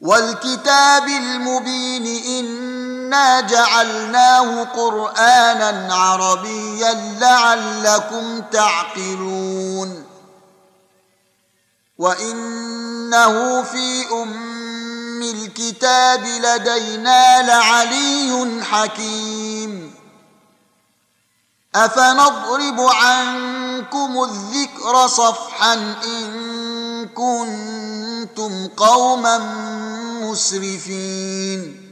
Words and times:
والكتاب 0.00 1.08
المبين 1.08 2.06
إنا 2.26 3.40
جعلناه 3.40 4.64
قرآنا 4.64 5.94
عربيا 5.94 6.94
لعلكم 7.20 8.40
تعقلون. 8.40 10.06
وإنه 11.98 13.62
في 13.62 14.04
أم 14.12 15.22
الكتاب 15.22 16.24
لدينا 16.24 17.42
لعلي 17.42 18.64
حكيم. 18.64 19.87
أفنضرب 21.84 22.80
عنكم 22.80 24.22
الذكر 24.24 25.06
صفحا 25.06 25.74
إن 26.04 27.08
كنتم 27.08 28.68
قوما 28.76 29.38
مسرفين 30.22 31.84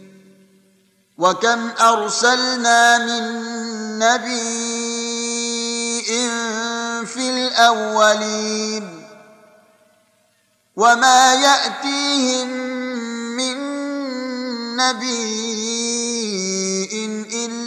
وكم 1.19 1.71
أرسلنا 1.80 2.99
من 2.99 3.23
نبي 3.99 4.87
في 7.07 7.30
الأولين 7.30 9.03
وما 10.77 11.35
يأتيهم 11.35 12.49
من 13.37 13.57
نبي 14.77 15.76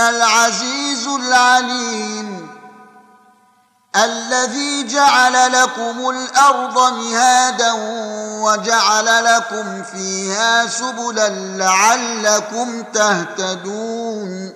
العزيز 0.00 1.06
العليم 1.06 2.50
الذي 3.96 4.86
جعل 4.86 5.52
لكم 5.52 6.10
الأرض 6.10 6.92
مهادا 6.92 7.72
وجعل 8.42 9.24
لكم 9.24 9.82
فيها 9.82 10.66
سبلا 10.66 11.28
لعلكم 11.28 12.82
تهتدون 12.82 14.52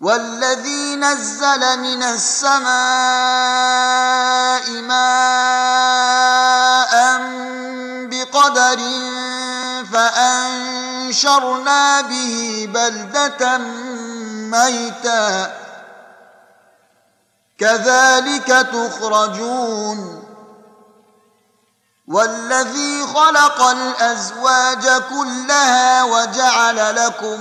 والذي 0.00 0.96
نزل 0.96 1.78
من 1.78 2.02
السماء 2.02 2.70
ماء 4.82 6.10
بقدر 8.10 8.80
فأنشرنا 9.84 11.60
به 12.00 12.68
بلدة 12.74 13.58
ميتا. 14.50 15.56
كذلك 17.58 18.46
تخرجون. 18.46 20.19
والذي 22.10 23.06
خلق 23.06 23.62
الأزواج 23.62 25.02
كلها 25.10 26.04
وجعل 26.04 26.96
لكم 26.96 27.40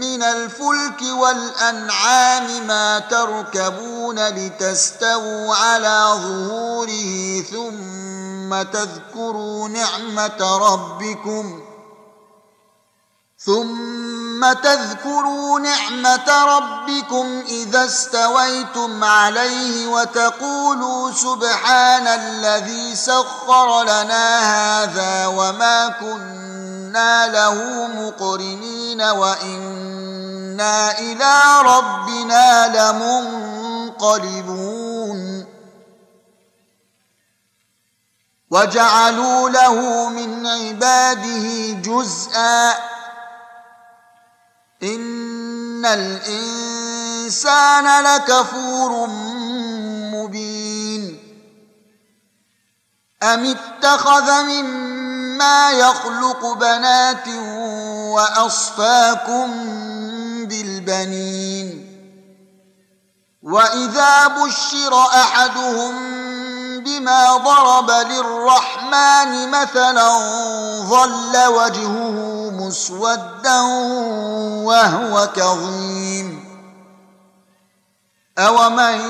من 0.00 0.22
الفلك 0.22 1.02
والأنعام 1.02 2.66
ما 2.66 2.98
تركبون 2.98 4.28
لتستووا 4.28 5.54
على 5.54 6.12
ظهوره 6.14 7.42
ثم 7.42 8.62
تذكروا 8.62 9.68
نعمة 9.68 10.56
ربكم 10.72 11.60
ثم 13.46 14.52
تذكروا 14.52 15.60
نعمة 15.60 16.44
ربكم 16.44 17.44
إذا 17.48 17.84
استويتم 17.84 19.04
عليه 19.04 19.86
وتقولوا 19.86 21.12
سبحان 21.12 22.06
الذي 22.06 22.96
سخر 22.96 23.82
لنا 23.82 24.38
هذا 24.38 25.26
وما 25.26 25.88
كنا 25.88 27.26
له 27.28 27.86
مقرنين 27.86 29.02
وإنا 29.02 30.98
إلى 30.98 31.62
ربنا 31.62 32.68
لمنقلبون. 33.96 35.46
وجعلوا 38.50 39.50
له 39.50 40.08
من 40.08 40.46
عباده 40.46 41.72
جزءا 41.72 42.95
إن 44.94 45.86
الإنسان 45.86 46.84
لكفور 48.04 49.06
مبين 50.14 51.18
أم 53.22 53.44
اتخذ 53.44 54.42
مما 54.44 55.70
يخلق 55.70 56.52
بنات 56.52 57.28
وأصفاكم 58.14 59.50
بالبنين 60.46 61.86
وإذا 63.42 64.26
بشر 64.26 65.00
أحدهم 65.00 66.25
بما 66.84 67.36
ضرب 67.36 67.90
للرحمن 67.90 69.50
مثلا 69.50 70.08
ظل 70.80 71.46
وجهه 71.46 72.50
مسودا 72.50 73.60
وهو 74.64 75.28
كظيم. 75.36 76.46
أومن 78.38 79.00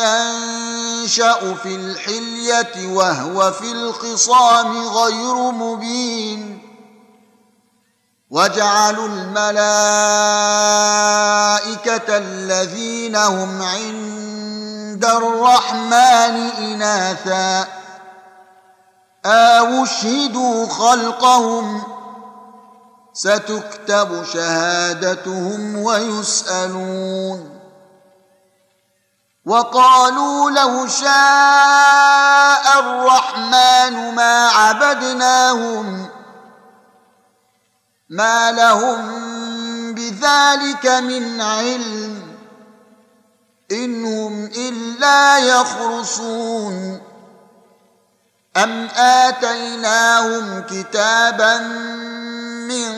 ينشأ 0.00 1.54
في 1.54 1.74
الحلية 1.76 2.94
وهو 2.94 3.52
في 3.52 3.72
الخصام 3.72 4.88
غير 4.88 5.34
مبين. 5.34 6.66
وجعلوا 8.30 9.08
الملائكة 9.08 9.46
الذين 12.16 13.16
هم 13.16 13.62
عند 13.62 13.95
الرحمن 15.06 16.50
إناثا 16.58 17.68
أو 19.26 19.84
اشهدوا 19.84 20.66
خلقهم 20.68 21.82
ستكتب 23.12 24.24
شهادتهم 24.24 25.76
ويسألون 25.76 27.56
وقالوا 29.46 30.50
لو 30.50 30.86
شاء 30.86 32.78
الرحمن 32.78 34.14
ما 34.14 34.48
عبدناهم 34.48 36.08
ما 38.08 38.52
لهم 38.52 39.06
بذلك 39.94 40.86
من 40.86 41.40
علم 41.40 42.25
إنهم 43.72 44.44
إلا 44.44 45.38
يخرصون. 45.38 47.00
أم 48.56 48.88
آتيناهم 48.96 50.64
كتابا 50.70 51.58
من 52.68 52.88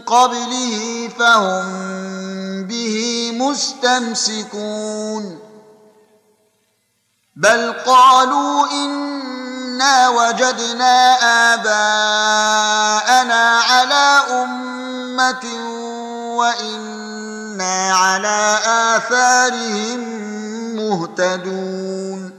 قبله 0.00 1.10
فهم 1.18 1.64
به 2.64 3.30
مستمسكون. 3.34 5.38
بل 7.36 7.72
قالوا 7.86 8.66
إنا 8.72 10.08
وجدنا 10.08 11.14
آباءنا 11.54 13.60
على 13.60 14.22
أمة 14.30 15.44
وإنا 16.38 17.92
على 17.94 18.58
آثارهم 18.66 20.00
مهتدون 20.76 22.38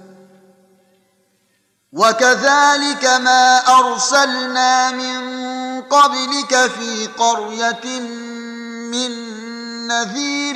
وكذلك 1.94 3.06
ما 3.06 3.57
أرسلنا 3.80 4.92
من 4.92 5.19
قبلك 5.81 6.72
في 6.80 7.07
قرية 7.18 8.00
من 8.92 9.12
نذير 9.88 10.56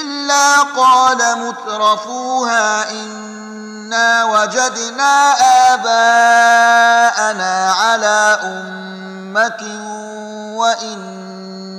إلا 0.00 0.62
قال 0.62 1.18
مترفوها 1.38 2.90
إنا 2.90 4.24
وجدنا 4.24 5.32
آباءنا 5.74 7.72
على 7.72 8.38
أمة 8.42 9.62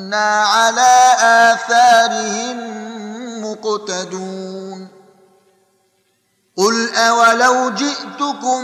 وإنا 0.09 0.44
على 0.44 1.11
آثارهم 1.53 2.57
مقتدون 3.45 4.88
قل 6.57 6.95
أولو 6.95 7.69
جئتكم 7.69 8.63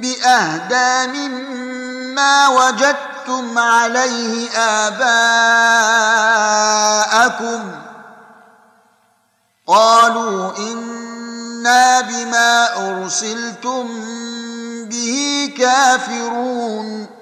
بأهدى 0.00 1.06
مما 1.18 2.48
وجدتم 2.48 3.12
وجدتم 3.28 3.58
عليه 3.58 4.50
آباءكم 4.58 5.32
قالوا 9.66 10.56
إنا 10.58 12.00
بما 12.00 12.76
أرسلتم 12.90 13.88
به 14.88 15.52
كافرون 15.58 17.21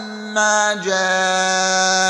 جاءهم 0.73 2.07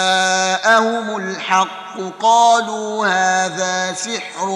الحق 1.18 1.98
قالوا 2.22 3.08
هذا 3.08 3.94
سحر 3.94 4.50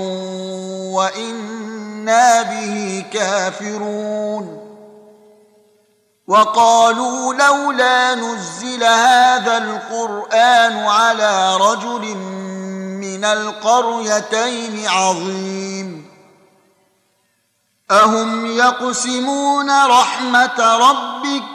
وإنا 0.94 2.42
به 2.42 3.06
كافرون 3.14 4.66
وقالوا 6.28 7.34
لولا 7.34 8.16
نزل 8.16 8.84
هذا 8.84 9.58
القرآن 9.58 10.78
على 10.78 11.58
رجل 11.58 12.16
من 13.02 13.26
القريتين 13.26 14.88
عظيم 14.88 16.06
أهم 17.92 18.46
يقسمون 18.46 19.86
رحمة 19.86 20.78
ربك 20.78 21.55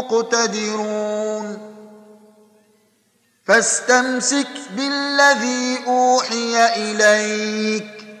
مقتدرون. 0.00 1.58
فاستمسك 3.46 4.48
بالذي 4.76 5.78
أوحي 5.86 6.66
إليك. 6.76 8.18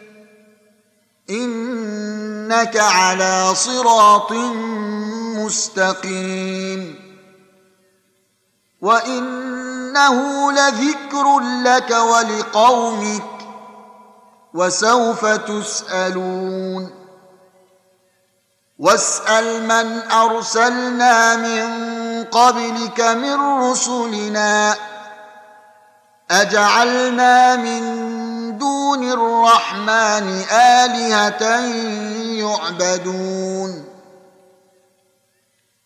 إنك 1.30 2.76
على 2.76 3.54
صراط 3.54 4.32
مستقيم. 5.36 6.94
وإنه 8.80 10.52
لذكر 10.52 11.38
لك 11.64 11.90
ولقومك. 11.90 13.22
وسوف 14.54 15.26
تسألون. 15.26 16.99
واسأل 18.80 19.62
من 19.62 20.10
أرسلنا 20.10 21.36
من 21.36 21.68
قبلك 22.24 23.00
من 23.00 23.60
رسلنا 23.70 24.76
أجعلنا 26.30 27.56
من 27.56 27.82
دون 28.58 29.12
الرحمن 29.12 30.44
آلهة 30.52 31.42
يعبدون. 32.40 33.84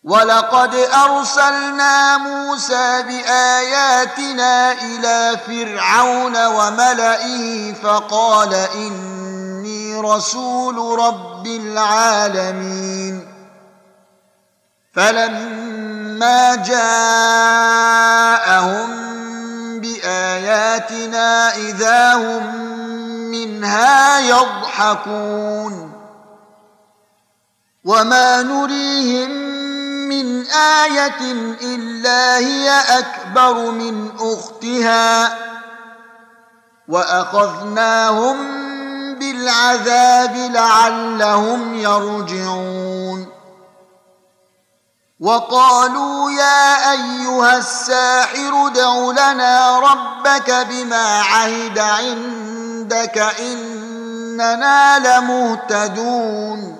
ولقد 0.03 0.75
أرسلنا 0.75 2.17
موسى 2.17 3.01
بآياتنا 3.01 4.71
إلى 4.71 5.37
فرعون 5.47 6.45
وملئه 6.45 7.73
فقال 7.73 8.53
اني 9.65 10.01
رسول 10.01 10.99
رب 10.99 11.47
العالمين. 11.47 13.27
فلما 14.93 16.55
جاءهم 16.55 17.05
بآياتنا 19.79 21.55
إذا 21.55 22.13
هم 22.13 22.55
منها 23.31 24.19
يضحكون. 24.19 25.91
وما 27.85 28.41
نريهم 28.41 29.29
من 30.09 30.45
إيه 30.45 31.21
الا 31.61 32.37
هي 32.37 32.81
اكبر 32.99 33.71
من 33.71 34.11
اختها. 34.19 35.37
واخذناهم 36.87 38.64
بالعذاب 39.45 40.35
لعلهم 40.35 41.75
يرجعون. 41.79 43.27
وقالوا 45.19 46.31
يا 46.31 46.91
أيها 46.91 47.57
الساحر 47.57 48.67
ادع 48.67 49.11
لنا 49.11 49.79
ربك 49.79 50.51
بما 50.69 51.21
عهد 51.21 51.79
عندك 51.79 53.17
إننا 53.39 54.99
لمهتدون. 54.99 56.75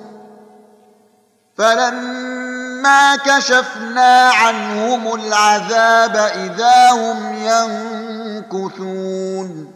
فلما 1.57 3.15
كشفنا 3.15 4.29
عنهم 4.29 5.13
العذاب 5.15 6.15
إذا 6.15 6.91
هم 6.91 7.35
ينكثون. 8.51 9.75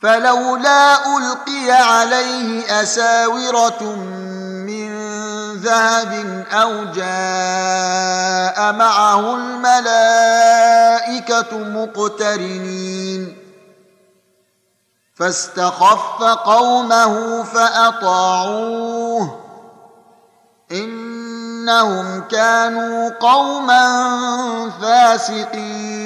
فلولا 0.00 1.16
ألقي 1.16 1.70
عليه 1.70 2.82
أساورة 2.82 3.82
من 4.66 4.96
ذهب 5.56 6.44
أو 6.52 6.84
جاء 6.84 8.72
معه 8.72 9.34
الملائكة 9.34 10.38
مقترنين. 11.58 13.36
فاستخف 15.14 16.22
قومه 16.22 17.42
فأطاعوه. 17.42 19.40
إنهم 20.72 22.20
كانوا 22.28 23.10
قوما 23.20 24.70
فاسقين. 24.82 26.05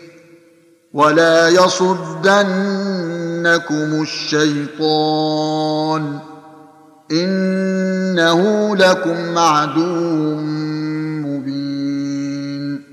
ولا 0.93 1.47
يصدنكم 1.49 2.41
الشيطان 4.01 5.51
إنه 7.11 8.75
لكم 8.75 9.37
عدو 9.37 10.35
مبين 11.25 12.83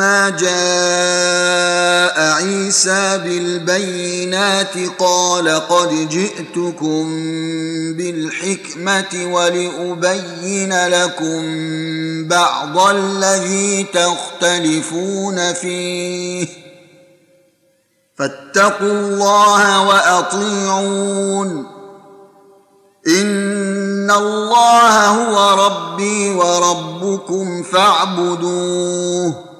ولما 0.00 0.30
جاء 0.30 2.20
عيسى 2.32 3.18
بالبينات 3.18 4.74
قال 4.98 5.48
قد 5.48 6.08
جئتكم 6.08 7.04
بالحكمة 7.96 9.34
ولأبين 9.34 10.88
لكم 10.88 11.42
بعض 12.28 12.78
الذي 12.78 13.86
تختلفون 13.92 15.52
فيه. 15.52 16.46
فاتقوا 18.18 18.92
الله 18.92 19.88
وأطيعون. 19.88 21.66
إن 23.08 24.10
الله 24.10 25.06
هو 25.06 25.66
ربي 25.66 26.30
وربكم 26.30 27.62
فاعبدوه. 27.62 29.59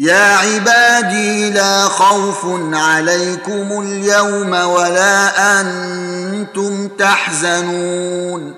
يا 0.00 0.36
عبادي 0.36 1.50
لا 1.50 1.84
خوف 1.84 2.46
عليكم 2.72 3.82
اليوم 3.82 4.52
ولا 4.52 5.60
أنتم 5.60 6.88
تحزنون. 6.88 8.54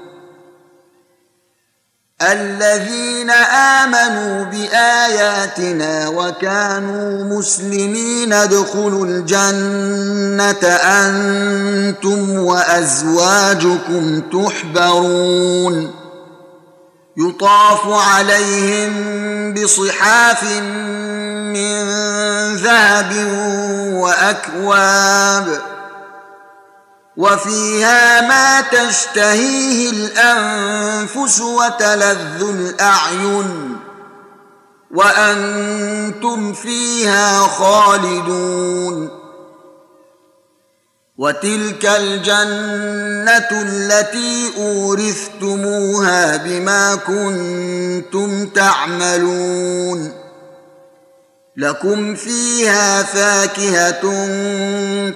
الذين 2.22 3.30
آمنوا 3.30 4.44
بآياتنا 4.44 6.08
وكانوا 6.08 7.38
مسلمين 7.38 8.32
ادخلوا 8.32 9.06
الجنة 9.06 10.68
أنتم 10.68 12.30
وأزواجكم 12.30 14.20
تحبرون. 14.20 15.94
يطاف 17.16 17.80
عليهم 17.86 18.92
بصحاف 19.54 20.44
من 21.62 22.56
ذهب 22.56 23.12
وأكواب 23.94 25.62
وفيها 27.16 28.20
ما 28.20 28.60
تشتهيه 28.60 29.90
الأنفس 29.90 31.40
وتلذ 31.40 32.42
الأعين 32.42 33.76
وأنتم 34.90 36.52
فيها 36.52 37.40
خالدون 37.40 39.22
وتلك 41.18 41.86
الجنة 41.86 43.48
التي 43.52 44.50
أورثتموها 44.58 46.36
بما 46.36 46.94
كنتم 46.94 48.46
تعملون 48.46 50.21
لكم 51.56 52.14
فيها 52.14 53.02
فاكهه 53.02 54.00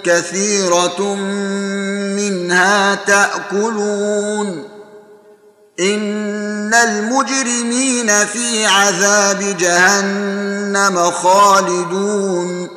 كثيره 0.05 1.15
منها 2.17 2.95
تاكلون 2.95 4.69
ان 5.81 6.75
المجرمين 6.75 8.09
في 8.27 8.67
عذاب 8.67 9.57
جهنم 9.59 11.11
خالدون 11.11 12.69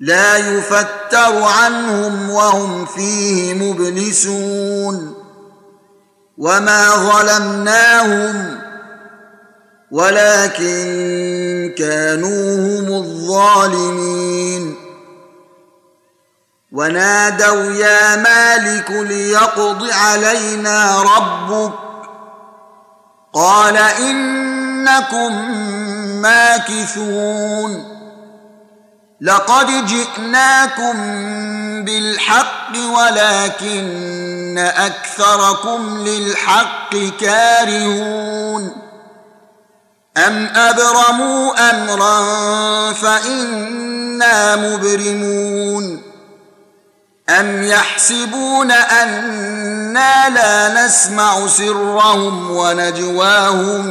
لا 0.00 0.36
يفتر 0.36 1.42
عنهم 1.42 2.30
وهم 2.30 2.86
فيه 2.86 3.54
مبلسون 3.54 5.14
وما 6.38 6.90
ظلمناهم 6.90 8.61
ولكن 9.92 11.74
كانوا 11.78 12.56
هم 12.56 13.02
الظالمين. 13.02 14.76
ونادوا 16.72 17.72
يا 17.72 18.16
مالك 18.16 18.90
ليقض 18.90 19.90
علينا 19.90 21.02
ربك. 21.02 21.72
قال 23.32 23.76
إنكم 23.76 25.32
ماكثون. 26.20 27.92
لقد 29.20 29.86
جئناكم 29.86 30.96
بالحق 31.84 32.72
ولكن 32.98 34.58
أكثركم 34.58 35.98
للحق 36.06 36.96
كارهون. 37.20 38.81
أم 40.16 40.46
أبرموا 40.46 41.70
أمرا 41.70 42.92
فإنا 42.92 44.56
مبرمون 44.56 46.02
أم 47.28 47.62
يحسبون 47.62 48.70
أنا 48.72 50.28
لا 50.28 50.84
نسمع 50.86 51.46
سرهم 51.46 52.50
ونجواهم 52.50 53.84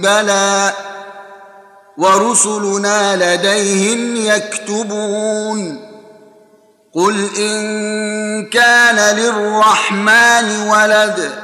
بلى 0.00 0.72
ورسلنا 1.96 3.16
لديهم 3.16 4.16
يكتبون 4.16 5.80
قل 6.94 7.28
إن 7.38 8.46
كان 8.46 9.16
للرحمن 9.16 10.68
ولد 10.68 11.43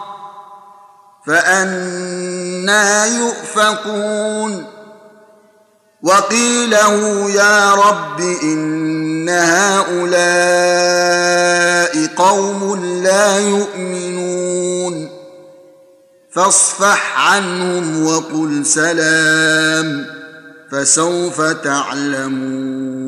فأنا 1.27 3.05
يؤفكون 3.05 4.65
وقيله 6.03 7.29
يا 7.31 7.73
رب 7.73 8.19
إن 8.43 9.29
هؤلاء 9.29 10.81
قوم 12.15 12.85
لا 13.03 13.39
يؤمنون 13.39 15.09
فاصفح 16.31 17.19
عنهم 17.19 18.05
وقل 18.05 18.65
سلام 18.65 20.05
فسوف 20.71 21.41
تعلمون 21.41 23.00